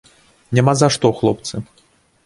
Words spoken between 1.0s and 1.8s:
хлопцы!